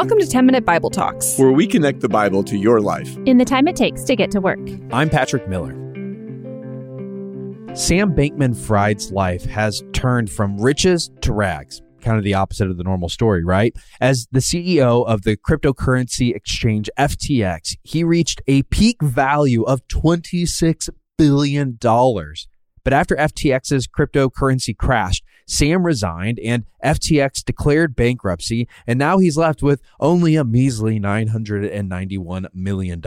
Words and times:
Welcome 0.00 0.18
to 0.20 0.26
10 0.26 0.46
Minute 0.46 0.64
Bible 0.64 0.88
Talks, 0.88 1.38
where 1.38 1.52
we 1.52 1.66
connect 1.66 2.00
the 2.00 2.08
Bible 2.08 2.42
to 2.44 2.56
your 2.56 2.80
life 2.80 3.18
in 3.26 3.36
the 3.36 3.44
time 3.44 3.68
it 3.68 3.76
takes 3.76 4.02
to 4.04 4.16
get 4.16 4.30
to 4.30 4.40
work. 4.40 4.58
I'm 4.94 5.10
Patrick 5.10 5.46
Miller. 5.46 5.74
Sam 7.74 8.14
Bankman 8.14 8.56
Fried's 8.56 9.12
life 9.12 9.44
has 9.44 9.82
turned 9.92 10.30
from 10.30 10.56
riches 10.56 11.10
to 11.20 11.34
rags. 11.34 11.82
Kind 12.00 12.16
of 12.16 12.24
the 12.24 12.32
opposite 12.32 12.70
of 12.70 12.78
the 12.78 12.82
normal 12.82 13.10
story, 13.10 13.44
right? 13.44 13.76
As 14.00 14.26
the 14.32 14.38
CEO 14.38 15.06
of 15.06 15.20
the 15.24 15.36
cryptocurrency 15.36 16.34
exchange 16.34 16.88
FTX, 16.98 17.76
he 17.82 18.02
reached 18.02 18.40
a 18.46 18.62
peak 18.62 19.02
value 19.02 19.64
of 19.64 19.86
$26 19.88 20.88
billion. 21.18 21.78
But 21.78 22.94
after 22.94 23.16
FTX's 23.16 23.86
cryptocurrency 23.86 24.74
crashed, 24.74 25.24
Sam 25.50 25.84
resigned 25.84 26.38
and 26.38 26.64
FTX 26.84 27.44
declared 27.44 27.96
bankruptcy, 27.96 28.68
and 28.86 29.00
now 29.00 29.18
he's 29.18 29.36
left 29.36 29.64
with 29.64 29.82
only 29.98 30.36
a 30.36 30.44
measly 30.44 31.00
$991 31.00 32.46
million 32.54 33.02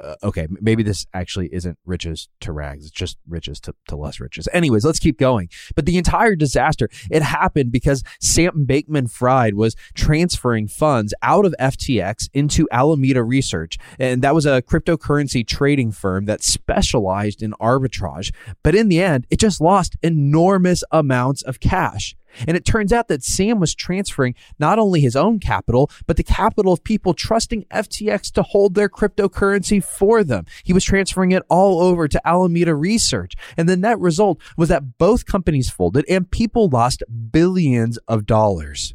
uh, 0.00 0.14
okay, 0.22 0.46
maybe 0.60 0.82
this 0.82 1.06
actually 1.12 1.52
isn't 1.52 1.78
riches 1.84 2.28
to 2.40 2.52
rags. 2.52 2.84
It's 2.84 2.92
just 2.92 3.18
riches 3.28 3.60
to, 3.60 3.74
to 3.88 3.96
less 3.96 4.20
riches. 4.20 4.48
Anyways, 4.52 4.84
let's 4.84 4.98
keep 4.98 5.18
going. 5.18 5.48
But 5.74 5.86
the 5.86 5.98
entire 5.98 6.36
disaster, 6.36 6.88
it 7.10 7.22
happened 7.22 7.72
because 7.72 8.02
Sam 8.20 8.66
Bankman 8.66 9.10
Fried 9.10 9.54
was 9.54 9.76
transferring 9.94 10.68
funds 10.68 11.14
out 11.22 11.44
of 11.44 11.54
FTX 11.60 12.28
into 12.32 12.68
Alameda 12.70 13.22
Research. 13.22 13.78
And 13.98 14.22
that 14.22 14.34
was 14.34 14.46
a 14.46 14.62
cryptocurrency 14.62 15.46
trading 15.46 15.92
firm 15.92 16.26
that 16.26 16.42
specialized 16.42 17.42
in 17.42 17.52
arbitrage. 17.60 18.32
But 18.62 18.74
in 18.74 18.88
the 18.88 19.02
end, 19.02 19.26
it 19.30 19.38
just 19.38 19.60
lost 19.60 19.96
enormous 20.02 20.84
amounts 20.90 21.42
of 21.42 21.60
cash. 21.60 22.16
And 22.46 22.56
it 22.56 22.64
turns 22.64 22.92
out 22.92 23.08
that 23.08 23.22
Sam 23.22 23.60
was 23.60 23.74
transferring 23.74 24.34
not 24.58 24.78
only 24.78 25.00
his 25.00 25.16
own 25.16 25.38
capital, 25.38 25.90
but 26.06 26.16
the 26.16 26.22
capital 26.22 26.72
of 26.72 26.84
people 26.84 27.14
trusting 27.14 27.64
FTX 27.64 28.32
to 28.32 28.42
hold 28.42 28.74
their 28.74 28.88
cryptocurrency 28.88 29.82
for 29.82 30.24
them. 30.24 30.46
He 30.64 30.72
was 30.72 30.84
transferring 30.84 31.32
it 31.32 31.42
all 31.48 31.80
over 31.80 32.08
to 32.08 32.28
Alameda 32.28 32.74
Research. 32.74 33.34
And 33.56 33.68
the 33.68 33.76
net 33.76 33.98
result 33.98 34.40
was 34.56 34.68
that 34.68 34.98
both 34.98 35.26
companies 35.26 35.70
folded 35.70 36.04
and 36.08 36.30
people 36.30 36.68
lost 36.68 37.02
billions 37.30 37.98
of 38.08 38.26
dollars. 38.26 38.94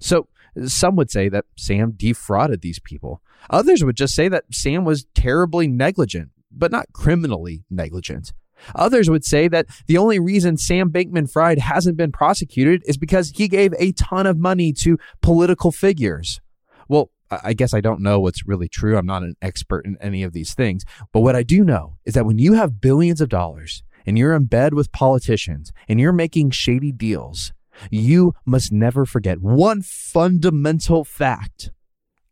So 0.00 0.28
some 0.66 0.96
would 0.96 1.10
say 1.10 1.28
that 1.28 1.44
Sam 1.56 1.92
defrauded 1.96 2.62
these 2.62 2.78
people. 2.78 3.22
Others 3.50 3.84
would 3.84 3.96
just 3.96 4.14
say 4.14 4.28
that 4.28 4.44
Sam 4.50 4.84
was 4.84 5.06
terribly 5.14 5.68
negligent, 5.68 6.30
but 6.50 6.72
not 6.72 6.92
criminally 6.92 7.64
negligent. 7.70 8.32
Others 8.74 9.10
would 9.10 9.24
say 9.24 9.48
that 9.48 9.66
the 9.86 9.98
only 9.98 10.18
reason 10.18 10.56
Sam 10.56 10.90
Bankman 10.90 11.30
Fried 11.30 11.58
hasn't 11.58 11.96
been 11.96 12.12
prosecuted 12.12 12.82
is 12.86 12.96
because 12.96 13.30
he 13.30 13.48
gave 13.48 13.72
a 13.78 13.92
ton 13.92 14.26
of 14.26 14.38
money 14.38 14.72
to 14.74 14.98
political 15.22 15.70
figures. 15.70 16.40
Well, 16.88 17.10
I 17.30 17.52
guess 17.52 17.74
I 17.74 17.80
don't 17.80 18.00
know 18.00 18.20
what's 18.20 18.46
really 18.46 18.68
true. 18.68 18.96
I'm 18.96 19.06
not 19.06 19.22
an 19.22 19.36
expert 19.42 19.84
in 19.84 19.98
any 20.00 20.22
of 20.22 20.32
these 20.32 20.54
things. 20.54 20.84
But 21.12 21.20
what 21.20 21.36
I 21.36 21.42
do 21.42 21.62
know 21.62 21.96
is 22.04 22.14
that 22.14 22.26
when 22.26 22.38
you 22.38 22.54
have 22.54 22.80
billions 22.80 23.20
of 23.20 23.28
dollars 23.28 23.82
and 24.06 24.16
you're 24.16 24.34
in 24.34 24.46
bed 24.46 24.72
with 24.72 24.92
politicians 24.92 25.72
and 25.88 26.00
you're 26.00 26.12
making 26.12 26.50
shady 26.50 26.92
deals, 26.92 27.52
you 27.90 28.32
must 28.46 28.72
never 28.72 29.04
forget 29.04 29.40
one 29.40 29.82
fundamental 29.82 31.04
fact 31.04 31.70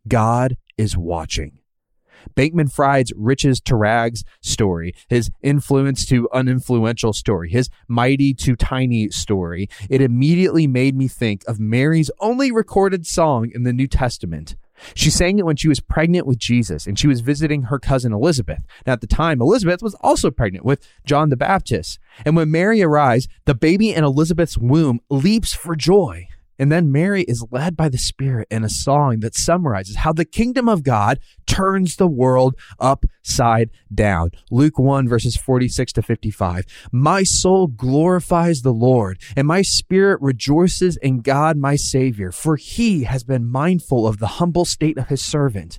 God 0.09 0.57
is 0.79 0.97
watching. 0.97 1.59
Bankman 2.35 2.73
Fried's 2.73 3.13
riches 3.17 3.61
to 3.61 3.77
rags 3.77 4.25
story, 4.41 4.95
his 5.09 5.31
influence 5.43 6.07
to 6.07 6.29
uninfluential 6.33 7.15
story, 7.15 7.51
his 7.51 7.71
mighty 7.89 8.35
to 8.35 8.57
tiny 8.57 9.11
story, 9.11 9.69
it 9.89 10.01
immediately 10.01 10.67
made 10.67 10.97
me 10.97 11.09
think 11.09 11.43
of 11.47 11.61
Mary's 11.61 12.11
only 12.21 12.51
recorded 12.51 13.07
song 13.07 13.51
in 13.55 13.63
the 13.63 13.73
New 13.73 13.87
Testament. 13.87 14.57
She 14.95 15.11
sang 15.11 15.39
it 15.39 15.47
when 15.47 15.57
she 15.57 15.69
was 15.69 15.81
pregnant 15.81 16.27
with 16.27 16.39
Jesus 16.39 16.87
and 16.87 16.99
she 16.99 17.07
was 17.07 17.21
visiting 17.21 17.63
her 17.63 17.79
cousin 17.79 18.13
Elizabeth. 18.13 18.61
Now, 18.87 18.95
at 18.95 19.01
the 19.01 19.07
time, 19.07 19.41
Elizabeth 19.41 19.83
was 19.83 19.95
also 20.01 20.31
pregnant 20.31 20.65
with 20.65 20.87
John 21.05 21.31
the 21.31 21.37
Baptist. 21.37 21.99
And 22.25 22.37
when 22.37 22.51
Mary 22.51 22.83
arrives, 22.83 23.29
the 23.47 23.55
baby 23.55 23.93
in 23.93 24.05
Elizabeth's 24.05 24.59
womb 24.59 25.01
leaps 25.09 25.55
for 25.55 25.77
joy. 25.77 26.29
And 26.59 26.73
then 26.73 26.93
Mary 26.93 27.23
is 27.23 27.45
led 27.51 27.77
by 27.77 27.89
the 27.89 27.99
Spirit 27.99 28.49
in 28.51 28.65
a 28.65 28.69
song 28.69 29.21
that 29.21 29.35
summarizes 29.35 29.97
how 29.97 30.13
the 30.13 30.25
kingdom 30.25 30.69
of 30.69 30.83
God 30.83 31.19
turns 31.47 31.97
the 31.97 32.07
world 32.07 32.57
upside 32.79 33.71
down. 33.93 34.31
Luke 34.51 34.79
1 34.79 35.09
verses 35.09 35.37
46 35.37 35.93
to 35.95 36.03
55. 36.03 36.65
My 36.93 37.23
soul 37.23 37.67
glorifies 37.67 38.63
the 38.63 38.73
Lord 38.73 39.21
and 39.37 39.47
my 39.47 39.63
spirit 39.63 40.21
rejoices 40.21 40.97
in 40.99 41.21
God 41.21 41.57
my 41.57 41.77
Savior, 41.77 42.33
for 42.33 42.57
he 42.57 43.05
has 43.05 43.25
been 43.25 43.51
mindful 43.51 44.07
of 44.07 44.19
the 44.19 44.27
humble 44.27 44.65
state 44.65 44.99
of 44.99 45.09
his 45.09 45.25
servant. 45.25 45.79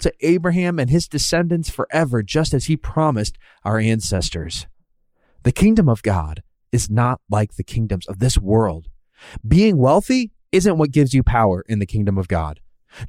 to 0.00 0.12
Abraham 0.20 0.78
and 0.78 0.90
his 0.90 1.08
descendants 1.08 1.70
forever, 1.70 2.22
just 2.22 2.54
as 2.54 2.66
he 2.66 2.76
promised 2.76 3.38
our 3.64 3.78
ancestors. 3.78 4.66
The 5.42 5.52
kingdom 5.52 5.88
of 5.88 6.02
God 6.02 6.42
is 6.70 6.88
not 6.90 7.20
like 7.28 7.54
the 7.54 7.64
kingdoms 7.64 8.06
of 8.06 8.18
this 8.18 8.38
world. 8.38 8.88
Being 9.46 9.76
wealthy 9.78 10.32
isn't 10.52 10.78
what 10.78 10.90
gives 10.90 11.14
you 11.14 11.22
power 11.22 11.64
in 11.68 11.78
the 11.78 11.86
kingdom 11.86 12.18
of 12.18 12.28
God. 12.28 12.60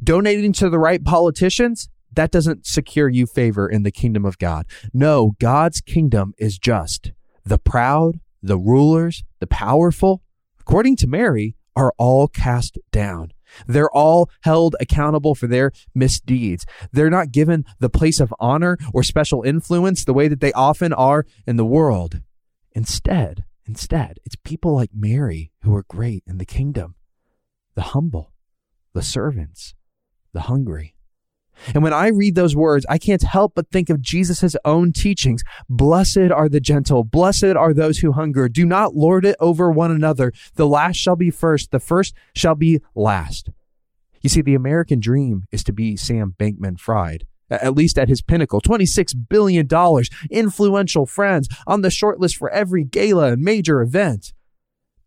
Donating 0.03 0.53
to 0.53 0.69
the 0.69 0.79
right 0.79 1.03
politicians, 1.03 1.89
that 2.15 2.31
doesn't 2.31 2.65
secure 2.65 3.09
you 3.09 3.25
favor 3.25 3.67
in 3.67 3.83
the 3.83 3.91
kingdom 3.91 4.25
of 4.25 4.37
God. 4.37 4.65
No, 4.93 5.33
God's 5.39 5.81
kingdom 5.81 6.33
is 6.37 6.57
just. 6.57 7.11
The 7.43 7.57
proud, 7.57 8.19
the 8.41 8.57
rulers, 8.57 9.23
the 9.39 9.47
powerful, 9.47 10.21
according 10.59 10.95
to 10.97 11.07
Mary, 11.07 11.55
are 11.75 11.93
all 11.97 12.27
cast 12.27 12.77
down. 12.91 13.31
They're 13.67 13.91
all 13.91 14.29
held 14.41 14.75
accountable 14.79 15.35
for 15.35 15.47
their 15.47 15.71
misdeeds. 15.93 16.65
They're 16.91 17.09
not 17.09 17.31
given 17.31 17.65
the 17.79 17.89
place 17.89 18.19
of 18.19 18.33
honor 18.39 18.77
or 18.93 19.03
special 19.03 19.43
influence 19.43 20.05
the 20.05 20.13
way 20.13 20.27
that 20.27 20.39
they 20.39 20.53
often 20.53 20.93
are 20.93 21.25
in 21.45 21.57
the 21.57 21.65
world. 21.65 22.21
Instead, 22.71 23.45
instead, 23.65 24.19
it's 24.25 24.35
people 24.43 24.75
like 24.75 24.91
Mary 24.93 25.51
who 25.63 25.75
are 25.75 25.85
great 25.87 26.23
in 26.27 26.37
the 26.37 26.45
kingdom. 26.45 26.95
The 27.75 27.81
humble, 27.81 28.33
the 28.93 29.03
servants, 29.03 29.75
the 30.33 30.41
hungry. 30.41 30.95
And 31.73 31.83
when 31.83 31.93
I 31.93 32.07
read 32.07 32.35
those 32.35 32.55
words, 32.55 32.85
I 32.89 32.97
can't 32.97 33.21
help 33.21 33.53
but 33.55 33.69
think 33.69 33.89
of 33.89 34.01
Jesus' 34.01 34.55
own 34.65 34.91
teachings. 34.91 35.43
Blessed 35.69 36.31
are 36.31 36.49
the 36.49 36.59
gentle, 36.59 37.03
blessed 37.03 37.55
are 37.55 37.73
those 37.73 37.99
who 37.99 38.11
hunger. 38.11 38.49
Do 38.49 38.65
not 38.65 38.95
lord 38.95 39.25
it 39.25 39.35
over 39.39 39.71
one 39.71 39.91
another. 39.91 40.31
The 40.55 40.67
last 40.67 40.97
shall 40.97 41.15
be 41.15 41.31
first, 41.31 41.71
the 41.71 41.79
first 41.79 42.13
shall 42.35 42.55
be 42.55 42.81
last. 42.95 43.49
You 44.21 44.29
see, 44.29 44.41
the 44.41 44.55
American 44.55 44.99
dream 44.99 45.43
is 45.51 45.63
to 45.65 45.73
be 45.73 45.97
Sam 45.97 46.33
Bankman 46.39 46.79
Fried, 46.79 47.25
at 47.49 47.75
least 47.75 47.97
at 47.97 48.09
his 48.09 48.21
pinnacle. 48.21 48.61
$26 48.61 49.27
billion, 49.27 49.67
influential 50.31 51.05
friends, 51.05 51.49
on 51.67 51.81
the 51.81 51.91
short 51.91 52.19
list 52.19 52.37
for 52.37 52.49
every 52.49 52.85
gala 52.85 53.33
and 53.33 53.41
major 53.41 53.81
event. 53.81 54.33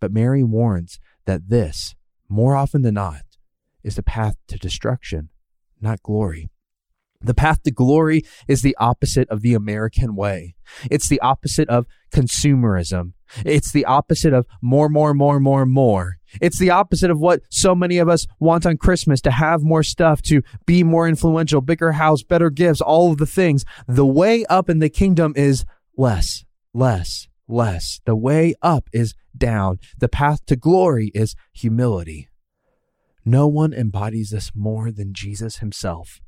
But 0.00 0.12
Mary 0.12 0.42
warns 0.42 1.00
that 1.24 1.48
this, 1.48 1.94
more 2.28 2.54
often 2.54 2.82
than 2.82 2.94
not, 2.94 3.22
is 3.82 3.96
the 3.96 4.02
path 4.02 4.36
to 4.48 4.58
destruction 4.58 5.30
not 5.80 6.02
glory. 6.02 6.50
The 7.20 7.34
path 7.34 7.62
to 7.62 7.70
glory 7.70 8.22
is 8.46 8.62
the 8.62 8.76
opposite 8.78 9.28
of 9.30 9.42
the 9.42 9.54
American 9.54 10.14
way. 10.14 10.54
It's 10.90 11.08
the 11.08 11.20
opposite 11.20 11.68
of 11.68 11.86
consumerism. 12.12 13.12
It's 13.44 13.72
the 13.72 13.84
opposite 13.84 14.32
of 14.32 14.46
more, 14.62 14.88
more, 14.88 15.14
more, 15.14 15.40
more, 15.40 15.66
more. 15.66 16.16
It's 16.40 16.58
the 16.58 16.70
opposite 16.70 17.10
of 17.10 17.18
what 17.18 17.40
so 17.50 17.74
many 17.74 17.98
of 17.98 18.08
us 18.08 18.26
want 18.38 18.66
on 18.66 18.76
Christmas 18.76 19.20
to 19.22 19.30
have 19.30 19.62
more 19.62 19.82
stuff, 19.82 20.22
to 20.22 20.42
be 20.66 20.84
more 20.84 21.08
influential, 21.08 21.60
bigger 21.60 21.92
house, 21.92 22.22
better 22.22 22.50
gifts, 22.50 22.80
all 22.80 23.10
of 23.10 23.18
the 23.18 23.26
things. 23.26 23.64
The 23.88 24.06
way 24.06 24.44
up 24.46 24.68
in 24.68 24.78
the 24.78 24.90
kingdom 24.90 25.32
is 25.36 25.64
less, 25.96 26.44
less, 26.72 27.28
less. 27.48 28.00
The 28.04 28.16
way 28.16 28.54
up 28.62 28.88
is 28.92 29.14
down. 29.36 29.78
The 29.98 30.08
path 30.08 30.44
to 30.46 30.56
glory 30.56 31.10
is 31.14 31.34
humility. 31.52 32.28
No 33.28 33.48
one 33.48 33.74
embodies 33.74 34.30
this 34.30 34.52
more 34.54 34.92
than 34.92 35.12
Jesus 35.12 35.56
himself. 35.56 36.20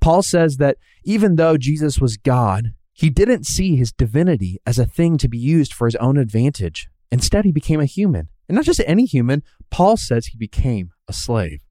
Paul 0.00 0.22
says 0.22 0.58
that 0.58 0.76
even 1.02 1.36
though 1.36 1.56
Jesus 1.56 1.98
was 1.98 2.18
God, 2.18 2.74
he 2.92 3.08
didn't 3.10 3.46
see 3.46 3.76
his 3.76 3.92
divinity 3.92 4.58
as 4.66 4.78
a 4.78 4.84
thing 4.84 5.16
to 5.18 5.28
be 5.28 5.38
used 5.38 5.72
for 5.72 5.86
his 5.86 5.96
own 5.96 6.18
advantage. 6.18 6.88
Instead, 7.10 7.44
he 7.44 7.50
became 7.50 7.80
a 7.80 7.86
human. 7.86 8.28
And 8.48 8.56
not 8.56 8.66
just 8.66 8.82
any 8.86 9.06
human, 9.06 9.42
Paul 9.70 9.96
says 9.96 10.26
he 10.26 10.38
became 10.38 10.90
a 11.08 11.12
slave. 11.12 11.62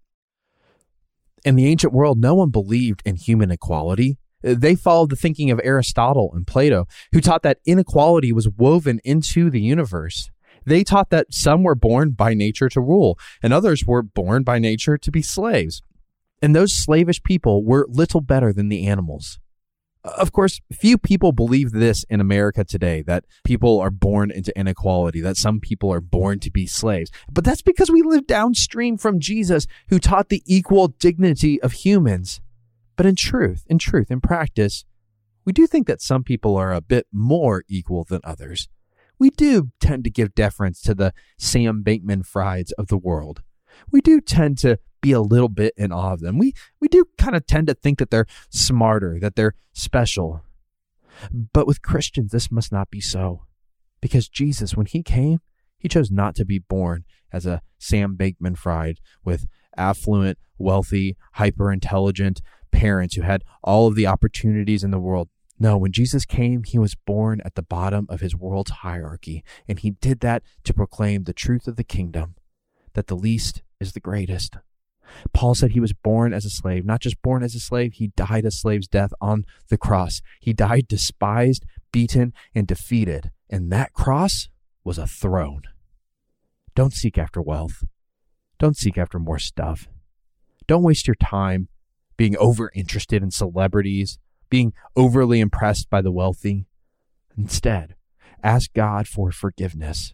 In 1.46 1.56
the 1.56 1.68
ancient 1.68 1.94
world, 1.94 2.20
no 2.20 2.34
one 2.34 2.50
believed 2.50 3.02
in 3.06 3.16
human 3.16 3.52
equality. 3.52 4.18
They 4.42 4.76
followed 4.76 5.10
the 5.10 5.16
thinking 5.16 5.52
of 5.52 5.62
Aristotle 5.64 6.32
and 6.34 6.48
Plato, 6.48 6.86
who 7.12 7.22
taught 7.22 7.44
that 7.44 7.60
inequality 7.66 8.34
was 8.34 8.50
woven 8.50 9.00
into 9.06 9.50
the 9.50 9.62
universe. 9.62 10.32
They 10.66 10.84
taught 10.84 11.10
that 11.10 11.34
some 11.34 11.64
were 11.64 11.76
born 11.76 12.12
by 12.12 12.34
nature 12.34 12.70
to 12.70 12.82
rule, 12.82 13.18
and 13.42 13.54
others 13.54 13.86
were 13.86 14.04
born 14.04 14.44
by 14.44 14.60
nature 14.60 14.98
to 14.98 15.12
be 15.12 15.22
slaves. 15.22 15.82
And 16.42 16.56
those 16.56 16.74
slavish 16.74 17.24
people 17.24 17.64
were 17.64 17.88
little 17.90 18.22
better 18.22 18.52
than 18.52 18.70
the 18.70 18.86
animals. 18.86 19.40
Of 20.04 20.34
course, 20.34 20.60
few 20.74 20.98
people 20.98 21.32
believe 21.32 21.72
this 21.72 22.04
in 22.10 22.20
America 22.20 22.66
today 22.66 23.02
that 23.04 23.24
people 23.46 23.80
are 23.80 23.90
born 23.90 24.32
into 24.32 24.58
inequality, 24.60 25.22
that 25.22 25.38
some 25.38 25.62
people 25.62 25.94
are 25.94 26.02
born 26.02 26.40
to 26.40 26.52
be 26.52 26.68
slaves. 26.68 27.10
But 27.32 27.46
that's 27.46 27.62
because 27.62 27.90
we 27.90 28.02
live 28.02 28.28
downstream 28.28 28.98
from 28.98 29.22
Jesus, 29.22 29.66
who 29.88 30.00
taught 30.00 30.28
the 30.28 30.44
equal 30.46 30.90
dignity 30.90 31.62
of 31.62 31.72
humans. 31.72 32.42
But 32.98 33.06
in 33.06 33.16
truth, 33.16 33.64
in 33.68 33.78
truth, 33.78 34.12
in 34.12 34.20
practice, 34.20 34.84
we 35.46 35.54
do 35.54 35.68
think 35.68 35.88
that 35.88 36.02
some 36.02 36.24
people 36.24 36.58
are 36.58 36.74
a 36.74 36.82
bit 36.82 37.08
more 37.14 37.64
equal 37.70 38.04
than 38.04 38.20
others. 38.26 38.68
We 39.24 39.30
do 39.30 39.72
tend 39.80 40.04
to 40.04 40.10
give 40.10 40.36
deference 40.36 40.82
to 40.82 40.94
the 40.94 41.14
Sam 41.38 41.82
Bankman 41.82 42.28
Frieds 42.28 42.74
of 42.78 42.88
the 42.88 42.98
world. 42.98 43.42
We 43.90 44.02
do 44.02 44.20
tend 44.20 44.58
to 44.58 44.80
be 45.02 45.14
a 45.14 45.22
little 45.22 45.48
bit 45.48 45.74
in 45.78 45.94
awe 45.94 46.12
of 46.12 46.20
them. 46.20 46.38
We 46.38 46.52
we 46.82 46.90
do 46.90 47.06
kind 47.18 47.34
of 47.34 47.48
tend 47.48 47.68
to 47.68 47.74
think 47.74 48.00
that 48.00 48.12
they're 48.12 48.26
smarter, 48.50 49.20
that 49.22 49.38
they're 49.38 49.56
special. 49.72 50.42
But 51.32 51.68
with 51.68 51.82
Christians, 51.82 52.34
this 52.34 52.52
must 52.52 52.74
not 52.74 52.92
be 52.92 53.00
so. 53.00 53.46
Because 54.02 54.28
Jesus, 54.28 54.76
when 54.76 54.88
he 54.88 55.02
came, 55.02 55.40
he 55.78 55.88
chose 55.88 56.12
not 56.12 56.36
to 56.36 56.44
be 56.44 56.60
born 56.60 57.06
as 57.32 57.46
a 57.46 57.62
Sam 57.78 58.18
Bankman 58.18 58.58
Fried 58.58 59.00
with 59.24 59.46
affluent, 59.78 60.38
wealthy, 60.58 61.16
hyper 61.36 61.72
intelligent 61.72 62.42
parents 62.74 63.16
who 63.16 63.22
had 63.22 63.46
all 63.64 63.88
of 63.88 63.96
the 63.96 64.06
opportunities 64.06 64.84
in 64.84 64.92
the 64.92 65.00
world. 65.00 65.30
No, 65.64 65.78
when 65.78 65.94
Jesus 65.94 66.26
came, 66.26 66.66
he 66.66 66.78
was 66.78 66.94
born 66.94 67.40
at 67.46 67.56
the 67.56 67.62
bottom 67.62 68.06
of 68.10 68.20
his 68.20 68.36
world's 68.36 68.70
hierarchy, 68.70 69.46
and 69.66 69.80
he 69.80 69.92
did 69.92 70.20
that 70.20 70.44
to 70.66 70.74
proclaim 70.74 71.24
the 71.24 71.32
truth 71.32 71.70
of 71.70 71.78
the 71.78 71.86
kingdom 71.86 72.36
that 72.96 73.08
the 73.08 73.16
least 73.16 73.64
is 73.80 73.94
the 73.94 74.02
greatest. 74.02 74.58
Paul 75.32 75.56
said 75.56 75.72
he 75.72 75.80
was 75.80 75.94
born 75.94 76.34
as 76.34 76.44
a 76.44 76.50
slave, 76.50 76.84
not 76.84 77.00
just 77.00 77.22
born 77.22 77.44
as 77.44 77.56
a 77.56 77.62
slave, 77.62 77.94
he 77.94 78.08
died 78.08 78.44
a 78.44 78.52
slave's 78.52 78.90
death 78.90 79.14
on 79.22 79.46
the 79.70 79.78
cross. 79.78 80.22
He 80.42 80.52
died 80.52 80.90
despised, 80.90 81.64
beaten, 81.94 82.34
and 82.54 82.68
defeated. 82.68 83.32
And 83.50 83.72
that 83.72 83.94
cross 83.94 84.50
was 84.84 84.98
a 84.98 85.08
throne. 85.08 85.62
Don't 86.76 86.94
seek 86.94 87.18
after 87.18 87.42
wealth. 87.42 87.86
Don't 88.60 88.76
seek 88.76 88.98
after 88.98 89.18
more 89.18 89.40
stuff. 89.40 89.88
Don't 90.68 90.84
waste 90.84 91.08
your 91.08 91.16
time 91.16 91.70
being 92.18 92.36
over 92.36 92.70
interested 92.76 93.24
in 93.24 93.32
celebrities, 93.32 94.20
being 94.54 94.72
overly 94.96 95.40
impressed 95.40 95.90
by 95.90 96.00
the 96.00 96.12
wealthy. 96.12 96.68
Instead, 97.36 97.96
ask 98.44 98.72
God 98.74 99.08
for 99.08 99.32
forgiveness 99.32 100.14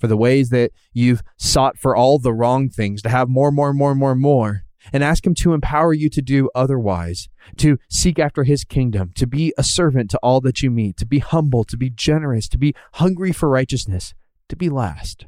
for 0.00 0.08
the 0.08 0.16
ways 0.16 0.50
that 0.50 0.72
you've 0.92 1.22
sought 1.36 1.78
for 1.78 1.94
all 1.94 2.18
the 2.18 2.32
wrong 2.32 2.68
things, 2.68 3.00
to 3.02 3.08
have 3.08 3.28
more, 3.28 3.52
more, 3.52 3.72
more, 3.72 3.94
more, 3.94 4.16
more, 4.16 4.62
and 4.92 5.04
ask 5.04 5.24
Him 5.24 5.34
to 5.36 5.52
empower 5.52 5.92
you 5.92 6.10
to 6.10 6.20
do 6.20 6.50
otherwise, 6.56 7.28
to 7.58 7.78
seek 7.88 8.18
after 8.18 8.42
His 8.42 8.64
kingdom, 8.64 9.12
to 9.14 9.28
be 9.28 9.54
a 9.56 9.62
servant 9.62 10.10
to 10.10 10.18
all 10.24 10.40
that 10.40 10.60
you 10.60 10.72
meet, 10.72 10.96
to 10.96 11.06
be 11.06 11.20
humble, 11.20 11.62
to 11.62 11.76
be 11.76 11.88
generous, 11.88 12.48
to 12.48 12.58
be 12.58 12.74
hungry 12.94 13.30
for 13.30 13.48
righteousness, 13.48 14.12
to 14.48 14.56
be 14.56 14.68
last. 14.68 15.26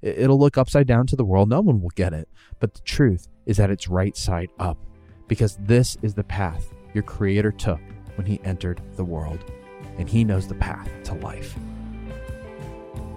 It'll 0.00 0.38
look 0.38 0.56
upside 0.56 0.86
down 0.86 1.06
to 1.08 1.16
the 1.16 1.26
world. 1.26 1.50
No 1.50 1.60
one 1.60 1.82
will 1.82 1.92
get 1.94 2.14
it. 2.14 2.30
But 2.58 2.72
the 2.72 2.80
truth 2.80 3.28
is 3.44 3.58
that 3.58 3.70
it's 3.70 3.86
right 3.86 4.16
side 4.16 4.48
up 4.58 4.78
because 5.28 5.58
this 5.60 5.98
is 6.00 6.14
the 6.14 6.24
path 6.24 6.72
your 6.96 7.04
Creator 7.04 7.52
took 7.52 7.80
when 8.16 8.26
He 8.26 8.40
entered 8.42 8.80
the 8.96 9.04
world, 9.04 9.38
and 9.98 10.08
He 10.08 10.24
knows 10.24 10.48
the 10.48 10.54
path 10.54 10.90
to 11.04 11.14
life. 11.14 11.56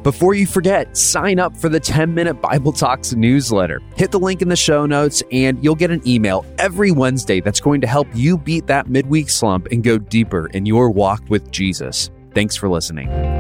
Before 0.04 0.34
you 0.34 0.46
forget, 0.46 0.96
sign 0.96 1.40
up 1.40 1.58
for 1.58 1.68
the 1.68 1.80
10 1.80 2.14
Minute 2.14 2.36
Bible 2.36 2.72
Talks 2.72 3.14
newsletter. 3.14 3.82
Hit 3.96 4.12
the 4.12 4.20
link 4.20 4.42
in 4.42 4.48
the 4.48 4.56
show 4.56 4.86
notes, 4.86 5.24
and 5.32 5.62
you'll 5.64 5.76
get 5.76 5.92
an 5.92 6.08
email 6.08 6.46
every 6.58 6.92
Wednesday 6.92 7.42
that's 7.42 7.60
going 7.60 7.82
to 7.82 7.88
help 7.88 8.08
you 8.14 8.38
beat 8.38 8.68
that 8.68 8.90
midweek 8.90 9.30
slump 9.30 9.68
and 9.72 9.84
go 9.84 9.98
deeper 9.98 10.48
in 10.48 10.66
your 10.66 10.90
walk 10.90 11.24
with 11.30 11.52
Jesus. 11.52 12.12
Thanks 12.34 12.56
for 12.56 12.70
listening. 12.70 13.39